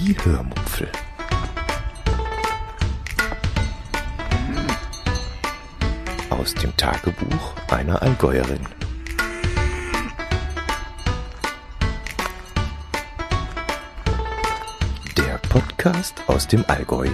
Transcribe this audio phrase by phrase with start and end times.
[0.00, 0.86] Die Hörmupfel.
[6.30, 8.60] Aus dem Tagebuch einer Allgäuerin.
[15.16, 17.08] Der Podcast aus dem Allgäu.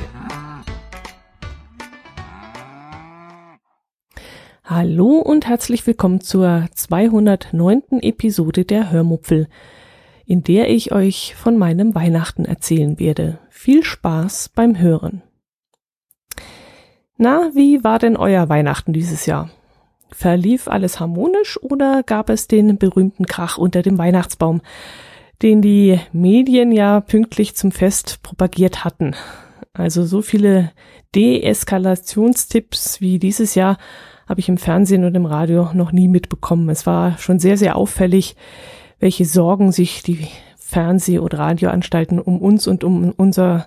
[4.62, 8.00] Hallo und herzlich willkommen zur 209.
[8.02, 9.48] Episode der Hörmupfel,
[10.26, 13.38] in der ich euch von meinem Weihnachten erzählen werde.
[13.50, 15.22] Viel Spaß beim Hören.
[17.16, 19.50] Na, wie war denn euer Weihnachten dieses Jahr?
[20.10, 24.62] Verlief alles harmonisch oder gab es den berühmten Krach unter dem Weihnachtsbaum,
[25.42, 29.14] den die Medien ja pünktlich zum Fest propagiert hatten?
[29.72, 30.72] Also so viele
[31.14, 33.78] Deeskalationstipps wie dieses Jahr
[34.28, 36.68] habe ich im Fernsehen und im Radio noch nie mitbekommen.
[36.68, 38.36] Es war schon sehr, sehr auffällig,
[39.04, 43.66] welche Sorgen sich die Fernseh- und Radioanstalten um uns und um unser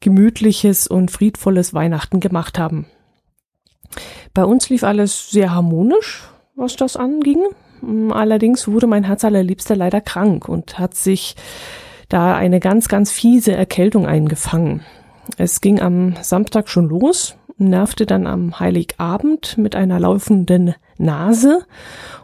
[0.00, 2.86] gemütliches und friedvolles Weihnachten gemacht haben.
[4.32, 6.22] Bei uns lief alles sehr harmonisch,
[6.56, 7.42] was das anging.
[8.08, 11.36] Allerdings wurde mein Herz allerliebster leider krank und hat sich
[12.08, 14.80] da eine ganz, ganz fiese Erkältung eingefangen.
[15.36, 21.66] Es ging am Samstag schon los, nervte dann am Heiligabend mit einer laufenden Nase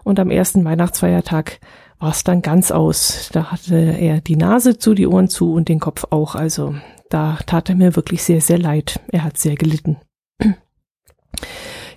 [0.05, 1.61] und am ersten Weihnachtsfeiertag
[2.01, 3.29] war es dann ganz aus.
[3.33, 6.35] Da hatte er die Nase zu, die Ohren zu und den Kopf auch.
[6.35, 6.75] Also
[7.11, 9.01] da tat er mir wirklich sehr, sehr leid.
[9.13, 9.99] Er hat sehr gelitten.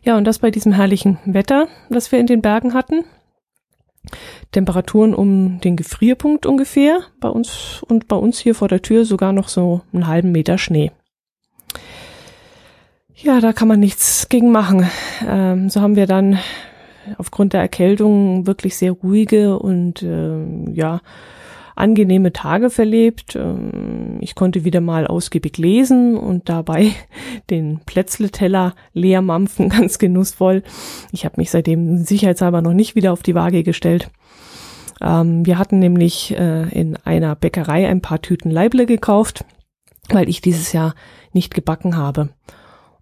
[0.03, 3.05] Ja, und das bei diesem herrlichen Wetter, das wir in den Bergen hatten.
[4.51, 9.31] Temperaturen um den Gefrierpunkt ungefähr bei uns und bei uns hier vor der Tür sogar
[9.31, 10.91] noch so einen halben Meter Schnee.
[13.15, 14.89] Ja, da kann man nichts gegen machen.
[15.25, 16.38] Ähm, so haben wir dann
[17.17, 21.01] aufgrund der Erkältung wirklich sehr ruhige und äh, ja
[21.75, 23.35] angenehme Tage verlebt.
[23.35, 26.91] Ähm, ich konnte wieder mal ausgiebig lesen und dabei
[27.49, 30.63] den Plätzleteller leer mampfen, ganz genussvoll.
[31.11, 34.09] Ich habe mich seitdem sicherheitshalber noch nicht wieder auf die Waage gestellt.
[35.01, 39.45] Ähm, wir hatten nämlich äh, in einer Bäckerei ein paar Tüten Leible gekauft,
[40.09, 40.94] weil ich dieses Jahr
[41.33, 42.29] nicht gebacken habe.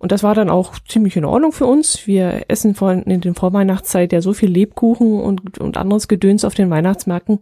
[0.02, 2.08] Und das war dann auch ziemlich in Ordnung für uns.
[2.08, 6.56] Wir essen vor, in den Vorweihnachtszeit ja so viel Lebkuchen und, und anderes Gedöns auf
[6.56, 7.38] den Weihnachtsmärkten.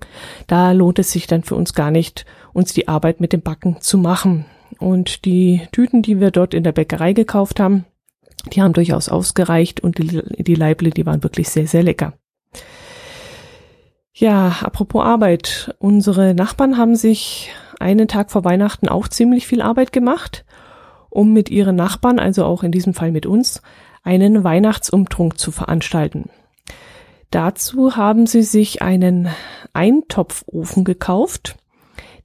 [0.46, 3.78] Da lohnt es sich dann für uns gar nicht, uns die Arbeit mit dem Backen
[3.80, 4.44] zu machen.
[4.78, 7.86] Und die Tüten, die wir dort in der Bäckerei gekauft haben,
[8.52, 12.12] die haben durchaus ausgereicht und die, die Leible, die waren wirklich sehr, sehr lecker.
[14.12, 15.74] Ja, apropos Arbeit.
[15.80, 20.44] Unsere Nachbarn haben sich einen Tag vor Weihnachten auch ziemlich viel Arbeit gemacht
[21.09, 23.62] um mit ihren Nachbarn, also auch in diesem Fall mit uns,
[24.03, 26.30] einen Weihnachtsumtrunk zu veranstalten.
[27.31, 29.30] Dazu haben sie sich einen
[29.74, 31.58] Eintopfofen gekauft,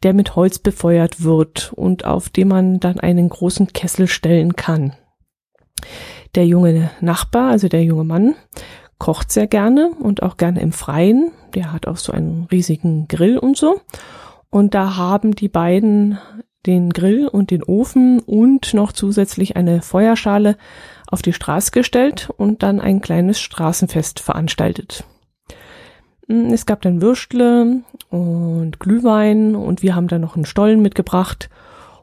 [0.02, 4.94] der mit Holz befeuert wird und auf dem man dann einen großen Kessel stellen kann.
[6.34, 8.34] Der junge Nachbar, also der junge Mann,
[8.98, 11.32] kocht sehr gerne und auch gerne im Freien.
[11.54, 13.80] Der hat auch so einen riesigen Grill und so.
[14.50, 16.18] Und da haben die beiden
[16.66, 20.56] den Grill und den Ofen und noch zusätzlich eine Feuerschale
[21.06, 25.04] auf die Straße gestellt und dann ein kleines Straßenfest veranstaltet.
[26.28, 31.50] Hm, es gab dann Würstle und Glühwein und wir haben dann noch einen Stollen mitgebracht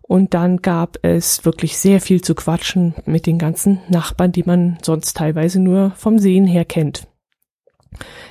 [0.01, 4.77] und dann gab es wirklich sehr viel zu quatschen mit den ganzen Nachbarn, die man
[4.81, 7.07] sonst teilweise nur vom Sehen her kennt.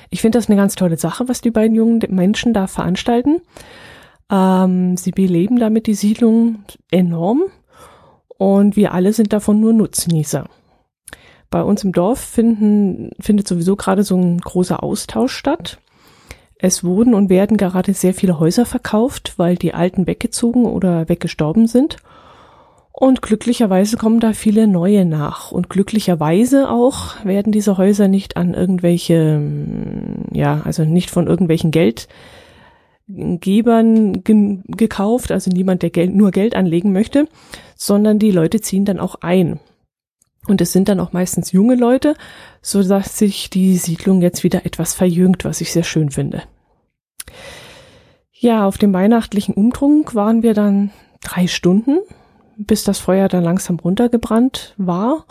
[0.09, 3.41] Ich finde das eine ganz tolle Sache, was die beiden jungen Menschen da veranstalten.
[4.31, 7.43] Ähm, sie beleben damit die Siedlung enorm
[8.37, 10.47] und wir alle sind davon nur Nutznießer.
[11.49, 15.79] Bei uns im Dorf finden, findet sowieso gerade so ein großer Austausch statt.
[16.57, 21.67] Es wurden und werden gerade sehr viele Häuser verkauft, weil die alten weggezogen oder weggestorben
[21.67, 21.97] sind.
[22.93, 25.51] Und glücklicherweise kommen da viele neue nach.
[25.51, 29.41] Und glücklicherweise auch werden diese Häuser nicht an irgendwelche,
[30.31, 32.07] ja, also nicht von irgendwelchen Geld
[33.39, 37.27] Gebern ge gekauft, also niemand, der Geld, nur Geld anlegen möchte,
[37.75, 39.59] sondern die Leute ziehen dann auch ein.
[40.47, 42.15] Und es sind dann auch meistens junge Leute,
[42.61, 46.43] so dass sich die Siedlung jetzt wieder etwas verjüngt, was ich sehr schön finde.
[48.31, 50.89] Ja, auf dem weihnachtlichen Umtrunk waren wir dann
[51.23, 51.99] drei Stunden,
[52.57, 55.25] bis das Feuer dann langsam runtergebrannt war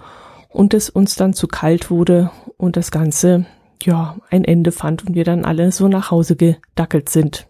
[0.48, 3.46] und es uns dann zu kalt wurde und das Ganze
[3.82, 7.48] ja ein Ende fand und wir dann alle so nach Hause gedackelt sind.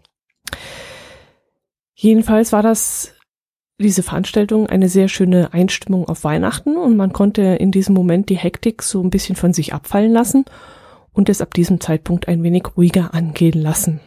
[2.01, 3.13] Jedenfalls war das
[3.77, 8.37] diese Veranstaltung eine sehr schöne Einstimmung auf Weihnachten und man konnte in diesem Moment die
[8.39, 10.45] Hektik so ein bisschen von sich abfallen lassen
[11.13, 13.99] und es ab diesem Zeitpunkt ein wenig ruhiger angehen lassen.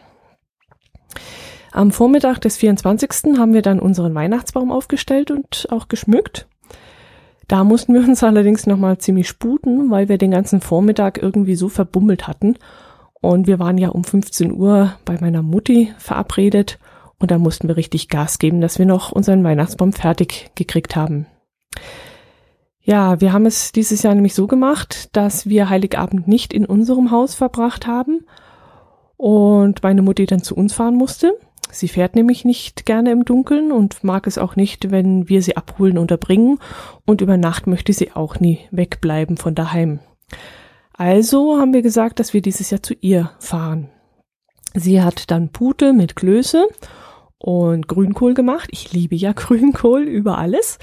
[1.71, 3.37] Am Vormittag des 24.
[3.37, 6.49] haben wir dann unseren Weihnachtsbaum aufgestellt und auch geschmückt.
[7.47, 11.69] Da mussten wir uns allerdings nochmal ziemlich sputen, weil wir den ganzen Vormittag irgendwie so
[11.69, 12.57] verbummelt hatten.
[13.21, 16.77] Und wir waren ja um 15 Uhr bei meiner Mutti verabredet
[17.19, 21.27] und da mussten wir richtig Gas geben, dass wir noch unseren Weihnachtsbaum fertig gekriegt haben.
[22.81, 27.09] Ja, wir haben es dieses Jahr nämlich so gemacht, dass wir Heiligabend nicht in unserem
[27.09, 28.25] Haus verbracht haben
[29.17, 31.33] und meine Mutti dann zu uns fahren musste.
[31.71, 35.57] Sie fährt nämlich nicht gerne im Dunkeln und mag es auch nicht, wenn wir sie
[35.57, 36.59] abholen oder bringen
[37.05, 39.99] und über Nacht möchte sie auch nie wegbleiben von daheim.
[40.93, 43.89] Also haben wir gesagt, dass wir dieses Jahr zu ihr fahren.
[44.75, 46.67] Sie hat dann Pute mit Klöße
[47.37, 48.69] und Grünkohl gemacht.
[48.71, 50.79] Ich liebe ja Grünkohl über alles.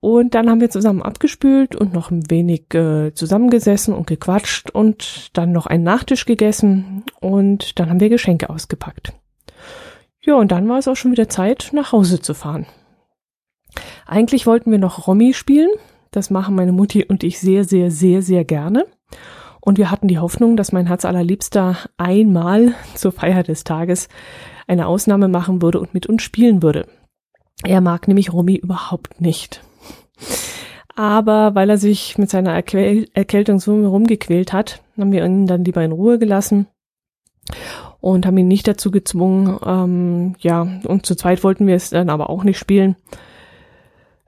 [0.00, 5.30] Und dann haben wir zusammen abgespült und noch ein wenig äh, zusammengesessen und gequatscht und
[5.32, 9.14] dann noch einen Nachtisch gegessen und dann haben wir Geschenke ausgepackt.
[10.20, 12.66] Ja, und dann war es auch schon wieder Zeit, nach Hause zu fahren.
[14.06, 15.70] Eigentlich wollten wir noch Romy spielen.
[16.10, 18.84] Das machen meine Mutti und ich sehr, sehr, sehr, sehr gerne.
[19.60, 24.08] Und wir hatten die Hoffnung, dass mein Herz allerliebster einmal zur Feier des Tages
[24.66, 26.86] eine Ausnahme machen würde und mit uns spielen würde.
[27.62, 29.62] Er mag nämlich Romy überhaupt nicht.
[30.96, 35.82] Aber weil er sich mit seiner Erkältung so rumgequält hat, haben wir ihn dann lieber
[35.82, 36.66] in Ruhe gelassen
[38.00, 39.58] und haben ihn nicht dazu gezwungen.
[39.64, 42.96] Ähm, ja, und zu zweit wollten wir es dann aber auch nicht spielen.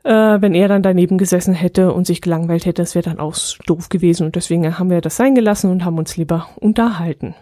[0.02, 3.36] Äh, wenn er dann daneben gesessen hätte und sich gelangweilt hätte, das wäre dann auch
[3.66, 4.26] doof gewesen.
[4.26, 7.34] Und deswegen haben wir das sein gelassen und haben uns lieber unterhalten.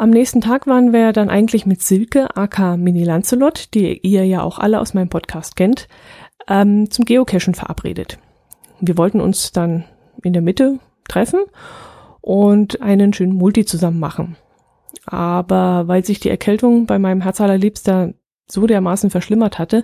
[0.00, 4.40] Am nächsten Tag waren wir dann eigentlich mit Silke, aka Mini Lancelot, die ihr ja
[4.40, 5.88] auch alle aus meinem Podcast kennt,
[6.48, 8.18] ähm, zum Geocachen verabredet.
[8.80, 9.84] Wir wollten uns dann
[10.22, 11.40] in der Mitte treffen
[12.22, 14.38] und einen schönen Multi zusammen machen.
[15.04, 18.14] Aber weil sich die Erkältung bei meinem Herz allerliebster
[18.50, 19.82] so dermaßen verschlimmert hatte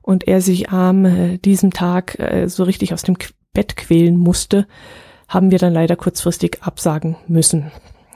[0.00, 3.18] und er sich am äh, diesem Tag äh, so richtig aus dem
[3.52, 4.66] Bett quälen musste,
[5.28, 7.70] haben wir dann leider kurzfristig absagen müssen.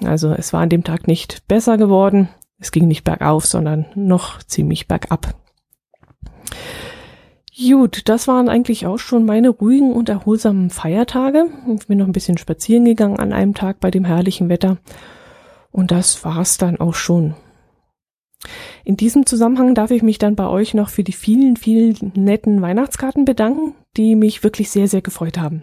[0.07, 2.29] Also es war an dem Tag nicht besser geworden.
[2.59, 5.35] Es ging nicht bergauf, sondern noch ziemlich bergab.
[7.59, 11.47] Gut, das waren eigentlich auch schon meine ruhigen und erholsamen Feiertage.
[11.79, 14.79] Ich bin noch ein bisschen spazieren gegangen an einem Tag bei dem herrlichen Wetter.
[15.71, 17.35] Und das war's dann auch schon.
[18.85, 22.61] In diesem Zusammenhang darf ich mich dann bei euch noch für die vielen, vielen netten
[22.63, 25.63] Weihnachtskarten bedanken, die mich wirklich sehr, sehr gefreut haben.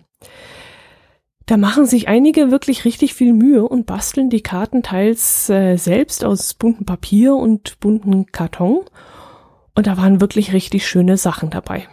[1.50, 6.24] Da machen sich einige wirklich richtig viel Mühe und basteln die Karten teils äh, selbst
[6.24, 8.82] aus buntem Papier und bunten Karton.
[9.74, 11.88] Und da waren wirklich richtig schöne Sachen dabei.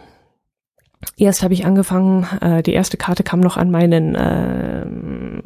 [1.17, 4.85] Erst habe ich angefangen, äh, die erste Karte kam noch an meinen äh,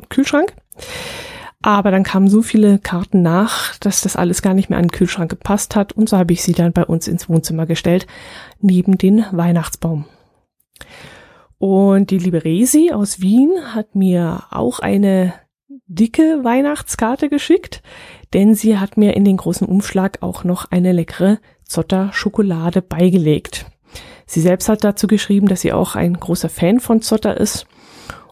[0.09, 0.55] Kühlschrank.
[1.61, 4.91] Aber dann kamen so viele Karten nach, dass das alles gar nicht mehr an den
[4.91, 5.93] Kühlschrank gepasst hat.
[5.93, 8.07] Und so habe ich sie dann bei uns ins Wohnzimmer gestellt,
[8.59, 10.03] neben den Weihnachtsbaum.
[11.61, 15.35] Und die liebe Resi aus Wien hat mir auch eine
[15.85, 17.83] dicke Weihnachtskarte geschickt,
[18.33, 23.67] denn sie hat mir in den großen Umschlag auch noch eine leckere Zotter Schokolade beigelegt.
[24.25, 27.67] Sie selbst hat dazu geschrieben, dass sie auch ein großer Fan von Zotter ist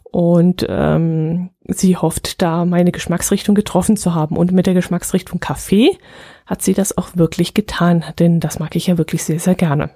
[0.06, 4.38] und ähm, sie hofft, da meine Geschmacksrichtung getroffen zu haben.
[4.38, 6.00] Und mit der Geschmacksrichtung Kaffee
[6.48, 9.92] hat sie das auch wirklich getan, denn das mag ich ja wirklich sehr, sehr gerne.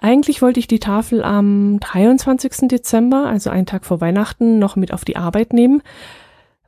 [0.00, 2.68] Eigentlich wollte ich die Tafel am 23.
[2.68, 5.82] Dezember, also einen Tag vor Weihnachten, noch mit auf die Arbeit nehmen,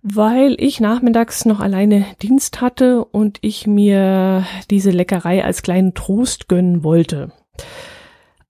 [0.02, 6.48] weil ich nachmittags noch alleine Dienst hatte und ich mir diese Leckerei als kleinen Trost
[6.48, 7.32] gönnen wollte.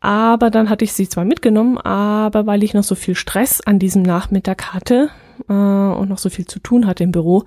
[0.00, 3.78] Aber dann hatte ich sie zwar mitgenommen, aber weil ich noch so viel Stress an
[3.78, 5.11] diesem Nachmittag hatte
[5.49, 7.45] äh, und noch so viel zu tun hatte im Büro,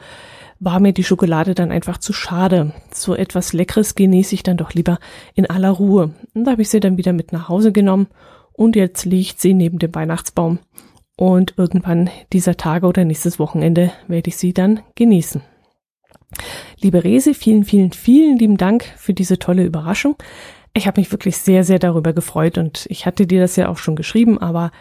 [0.60, 2.74] war mir die Schokolade dann einfach zu schade.
[2.92, 5.00] So etwas Leckeres genieße ich dann doch lieber
[5.34, 6.14] in aller Ruhe.
[6.34, 8.08] Und da habe ich sie dann wieder mit nach Hause genommen
[8.54, 10.60] und jetzt liegt sie neben dem Weihnachtsbaum.
[11.16, 15.42] Und irgendwann dieser Tage oder nächstes Wochenende werde ich sie dann genießen.
[16.80, 20.16] Liebe Rese, vielen, vielen, vielen lieben Dank für diese tolle Überraschung.
[20.74, 23.78] Ich habe mich wirklich sehr, sehr darüber gefreut und ich hatte dir das ja auch
[23.78, 24.72] schon geschrieben, aber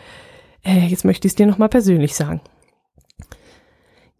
[0.62, 2.40] äh, jetzt möchte ich es dir nochmal persönlich sagen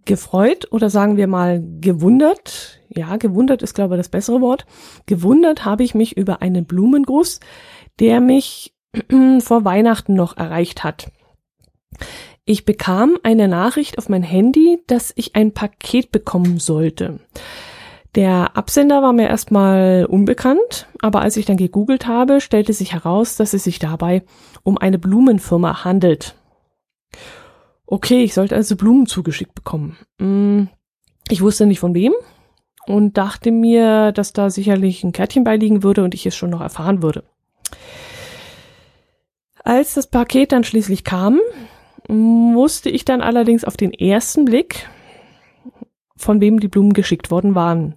[0.09, 4.67] gefreut oder sagen wir mal gewundert, ja, gewundert ist glaube ich das bessere Wort,
[5.07, 7.39] gewundert habe ich mich über einen Blumengruß,
[8.01, 8.75] der mich
[9.41, 11.13] vor Weihnachten noch erreicht hat.
[12.45, 17.21] Ich bekam eine Nachricht auf mein Handy, dass ich ein Paket bekommen sollte.
[18.15, 23.37] Der Absender war mir erstmal unbekannt, aber als ich dann gegoogelt habe, stellte sich heraus,
[23.37, 24.23] dass es sich dabei
[24.63, 26.35] um eine Blumenfirma handelt.
[27.91, 29.97] Okay, ich sollte also Blumen zugeschickt bekommen.
[30.19, 30.65] Mm,
[31.31, 32.13] ich wusste nicht von wem
[32.87, 36.61] und dachte mir, dass da sicherlich ein Kärtchen beiliegen würde und ich es schon noch
[36.61, 37.25] erfahren würde.
[39.65, 41.41] Als das Paket dann schließlich kam,
[42.09, 44.87] musste ich dann allerdings auf den ersten Blick,
[46.15, 47.95] von wem die Blumen geschickt worden waren.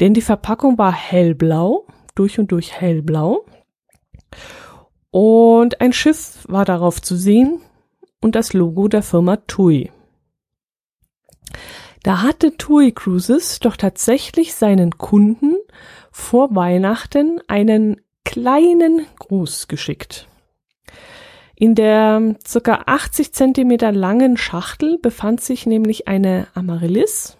[0.00, 3.44] Denn die Verpackung war hellblau, durch und durch hellblau.
[5.12, 7.60] Und ein Schiff war darauf zu sehen
[8.24, 9.92] und das Logo der Firma TUI.
[12.02, 15.56] Da hatte TUI Cruises doch tatsächlich seinen Kunden
[16.10, 20.26] vor Weihnachten einen kleinen Gruß geschickt.
[21.54, 27.36] In der circa 80 Zentimeter langen Schachtel befand sich nämlich eine Amaryllis,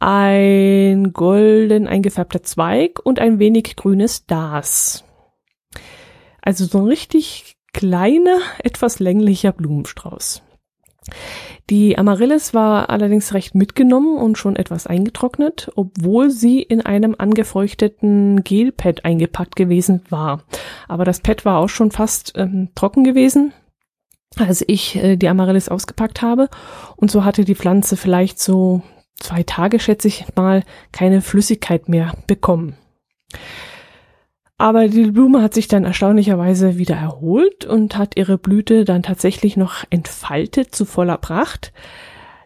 [0.00, 5.04] ein golden eingefärbter Zweig und ein wenig grünes Das.
[6.42, 10.42] Also so ein richtig kleiner, etwas länglicher Blumenstrauß.
[11.70, 18.42] Die Amaryllis war allerdings recht mitgenommen und schon etwas eingetrocknet, obwohl sie in einem angefeuchteten
[18.44, 20.42] Gelpad eingepackt gewesen war.
[20.88, 23.52] Aber das Pad war auch schon fast ähm, trocken gewesen,
[24.36, 26.48] als ich äh, die Amaryllis ausgepackt habe.
[26.96, 28.82] Und so hatte die Pflanze vielleicht so
[29.18, 32.76] zwei Tage, schätze ich mal, keine Flüssigkeit mehr bekommen.
[34.56, 39.56] Aber die Blume hat sich dann erstaunlicherweise wieder erholt und hat ihre Blüte dann tatsächlich
[39.56, 41.72] noch entfaltet zu voller Pracht.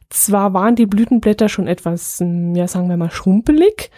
[0.08, 3.90] Zwar waren die Blütenblätter schon etwas, hm, ja sagen wir mal, schrumpelig,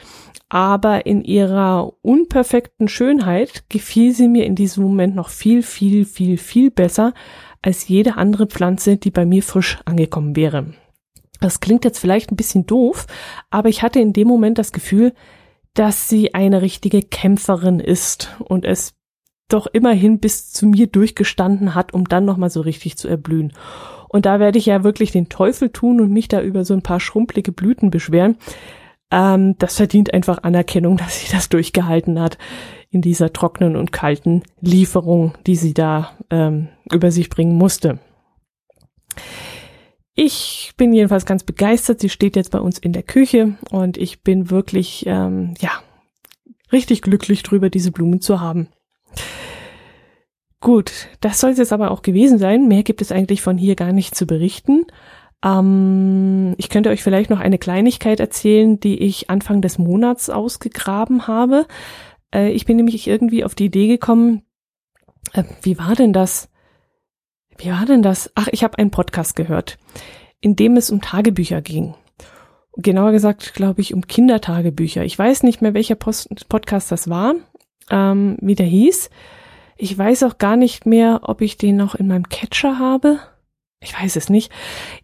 [0.49, 6.37] aber in ihrer unperfekten Schönheit gefiel sie mir in diesem Moment noch viel, viel, viel,
[6.37, 7.14] viel besser
[7.62, 10.75] als jede andere Pflanze, die bei mir frisch angekommen wäre.
[11.40, 13.07] Das klingt jetzt vielleicht ein bisschen doof,
[13.50, 15.14] aber ich hatte in dem Moment das Gefühl,
[15.74, 18.94] dass sie eine richtige Kämpferin ist und es
[19.48, 23.52] doch immerhin bis zu mir durchgestanden hat, um dann nochmal so richtig zu erblühen.
[24.08, 26.82] Und da werde ich ja wirklich den Teufel tun und mich da über so ein
[26.82, 28.36] paar schrumpelige Blüten beschweren.
[29.10, 32.38] Ähm, das verdient einfach Anerkennung, dass sie das durchgehalten hat
[32.90, 37.98] in dieser trockenen und kalten Lieferung, die sie da ähm, über sich bringen musste.
[40.14, 42.00] Ich bin jedenfalls ganz begeistert.
[42.00, 45.71] Sie steht jetzt bei uns in der Küche und ich bin wirklich, ähm, ja,
[46.73, 48.69] richtig glücklich drüber, diese Blumen zu haben.
[50.61, 52.69] Gut, das soll es jetzt aber auch gewesen sein.
[52.69, 54.85] Mehr gibt es eigentlich von hier gar nicht zu berichten.
[55.43, 61.26] Ähm, ich könnte euch vielleicht noch eine Kleinigkeit erzählen, die ich Anfang des Monats ausgegraben
[61.26, 61.67] habe.
[62.35, 64.43] Äh, ich bin nämlich irgendwie auf die Idee gekommen,
[65.33, 66.50] äh, wie war denn das?
[67.61, 68.31] Wie war denn das?
[68.35, 69.79] Ach, ich habe einen Podcast gehört,
[70.40, 71.95] in dem es um Tagebücher ging.
[72.76, 75.05] Genauer gesagt, glaube ich, um Kindertagebücher.
[75.05, 77.35] Ich weiß nicht mehr, welcher Post Podcast das war,
[77.90, 79.11] ähm, wie der hieß.
[79.76, 83.19] Ich weiß auch gar nicht mehr, ob ich den noch in meinem Catcher habe.
[83.83, 84.52] Ich weiß es nicht.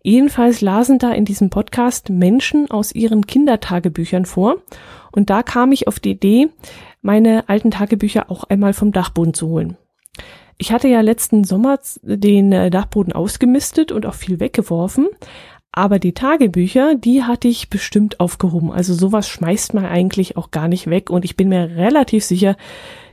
[0.03, 4.57] Jedenfalls lasen da in diesem Podcast Menschen aus ihren Kindertagebüchern vor.
[5.13, 6.49] Und da kam ich auf die Idee,
[7.01, 9.79] meine alten Tagebücher auch einmal vom Dachboden zu holen.
[10.59, 15.09] Ich hatte ja letzten Sommer den äh, Dachboden ausgemistet und auch viel weggeworfen.
[15.73, 18.73] Aber die Tagebücher, die hatte ich bestimmt aufgehoben.
[18.73, 21.11] Also sowas schmeißt man eigentlich auch gar nicht weg.
[21.11, 22.57] Und ich bin mir relativ sicher,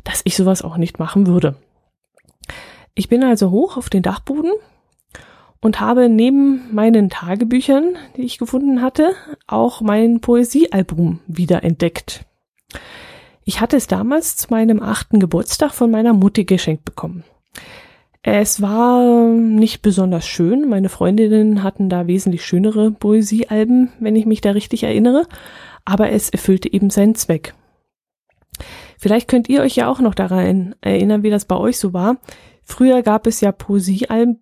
[0.06, 1.56] dass ich sowas auch nicht machen würde.
[2.96, 4.52] Ich bin also hoch auf den Dachboden
[5.60, 9.14] und habe neben meinen Tagebüchern, die ich gefunden hatte,
[9.48, 12.26] auch mein Poesiealbum wieder entdeckt.
[13.46, 17.24] Ich hatte es damals zu meinem achten Geburtstag von meiner Mutti geschenkt bekommen.
[18.26, 20.70] Es war nicht besonders schön.
[20.70, 25.28] Meine Freundinnen hatten da wesentlich schönere Poesiealben, wenn ich mich da richtig erinnere.
[25.84, 27.54] Aber es erfüllte eben seinen Zweck.
[28.98, 32.16] Vielleicht könnt ihr euch ja auch noch daran erinnern, wie das bei euch so war.
[32.64, 34.38] Früher gab es ja Poesiealben,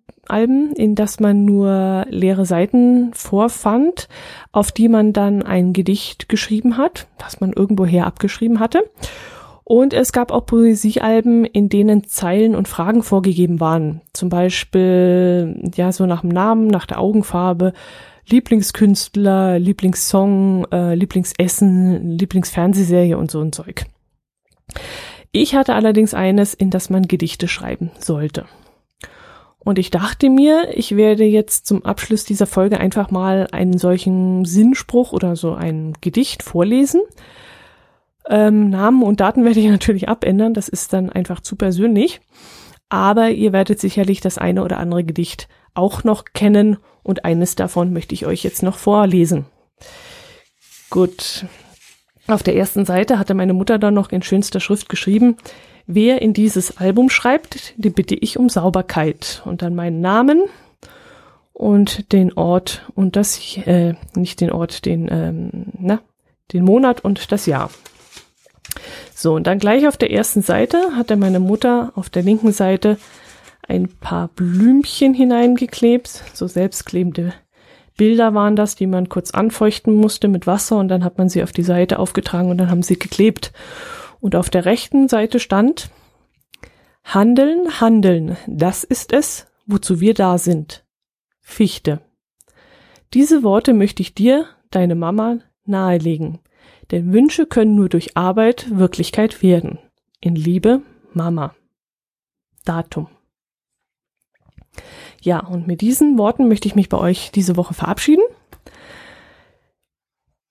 [0.76, 4.08] in das man nur leere Seiten vorfand,
[4.52, 8.88] auf die man dann ein Gedicht geschrieben hat, das man irgendwoher abgeschrieben hatte.
[9.64, 14.00] Und es gab auch Poesiealben, in denen Zeilen und Fragen vorgegeben waren.
[14.12, 17.72] Zum Beispiel, ja, so nach dem Namen, nach der Augenfarbe,
[18.28, 23.86] Lieblingskünstler, Lieblingssong, äh, Lieblingsessen, Lieblingsfernsehserie und so ein Zeug.
[25.32, 28.46] Ich hatte allerdings eines, in das man Gedichte schreiben sollte.
[29.58, 34.44] Und ich dachte mir, ich werde jetzt zum Abschluss dieser Folge einfach mal einen solchen
[34.44, 37.00] Sinnspruch oder so ein Gedicht vorlesen
[38.28, 42.20] ähm, Namen und Daten werde ich natürlich abändern, das ist dann einfach zu persönlich.
[42.88, 47.92] Aber ihr werdet sicherlich das eine oder andere Gedicht auch noch kennen und eines davon
[47.92, 49.46] möchte ich euch jetzt noch vorlesen.
[50.90, 51.46] Gut.
[52.28, 55.36] Auf der ersten Seite hatte meine Mutter dann noch in schönster Schrift geschrieben,
[55.86, 60.42] wer in dieses Album schreibt, die bitte ich um Sauberkeit und dann meinen Namen
[61.52, 66.00] und den Ort und das, äh, nicht den Ort, den, ähm, na,
[66.52, 67.70] den Monat und das Jahr.
[69.14, 72.98] So, und dann gleich auf der ersten Seite hatte meine Mutter auf der linken Seite
[73.68, 77.32] ein paar Blümchen hineingeklebt, so selbstklebende
[77.96, 81.42] Bilder waren das, die man kurz anfeuchten musste mit Wasser und dann hat man sie
[81.42, 83.52] auf die Seite aufgetragen und dann haben sie geklebt.
[84.20, 85.90] Und auf der rechten Seite stand
[87.04, 90.84] Handeln, handeln, das ist es, wozu wir da sind.
[91.40, 92.00] Fichte.
[93.12, 96.38] Diese Worte möchte ich dir, deine Mama, nahelegen.
[96.92, 99.78] Denn Wünsche können nur durch Arbeit Wirklichkeit werden.
[100.20, 100.82] In Liebe,
[101.14, 101.54] Mama.
[102.64, 103.08] Datum.
[105.22, 108.24] Ja, und mit diesen Worten möchte ich mich bei euch diese Woche verabschieden.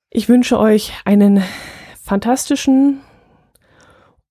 [0.10, 1.44] Ich wünsche euch einen
[2.02, 3.02] fantastischen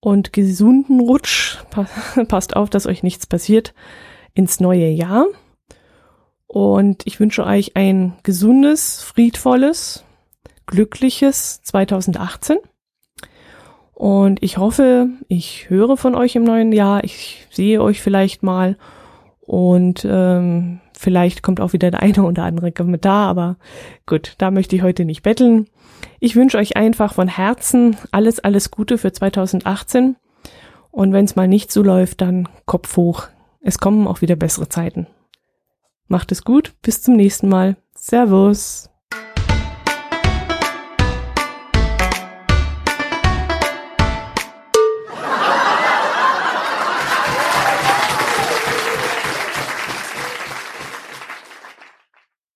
[0.00, 1.58] und gesunden Rutsch.
[2.28, 3.72] Passt auf, dass euch nichts passiert
[4.34, 5.26] ins neue Jahr.
[6.46, 10.04] Und ich wünsche euch ein gesundes, friedvolles,
[10.70, 12.56] glückliches 2018.
[13.92, 17.04] Und ich hoffe, ich höre von euch im neuen Jahr.
[17.04, 18.78] Ich sehe euch vielleicht mal
[19.40, 23.56] und ähm, vielleicht kommt auch wieder der eine oder andere Kommentar, aber
[24.06, 25.66] gut, da möchte ich heute nicht betteln.
[26.18, 30.16] Ich wünsche euch einfach von Herzen alles, alles Gute für 2018.
[30.90, 33.28] Und wenn es mal nicht so läuft, dann Kopf hoch.
[33.60, 35.06] Es kommen auch wieder bessere Zeiten.
[36.08, 37.76] Macht es gut, bis zum nächsten Mal.
[37.94, 38.89] Servus.